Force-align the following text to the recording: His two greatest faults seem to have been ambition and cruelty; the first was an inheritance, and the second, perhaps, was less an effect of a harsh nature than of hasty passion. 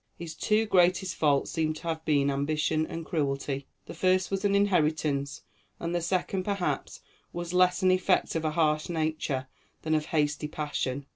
His 0.17 0.33
two 0.33 0.65
greatest 0.65 1.13
faults 1.15 1.51
seem 1.51 1.75
to 1.75 1.83
have 1.83 2.03
been 2.05 2.31
ambition 2.31 2.87
and 2.87 3.05
cruelty; 3.05 3.67
the 3.85 3.93
first 3.93 4.31
was 4.31 4.43
an 4.43 4.55
inheritance, 4.55 5.43
and 5.79 5.93
the 5.93 6.01
second, 6.01 6.43
perhaps, 6.43 7.01
was 7.31 7.53
less 7.53 7.83
an 7.83 7.91
effect 7.91 8.33
of 8.33 8.43
a 8.43 8.49
harsh 8.49 8.89
nature 8.89 9.45
than 9.83 9.93
of 9.93 10.07
hasty 10.07 10.47
passion. 10.47 11.05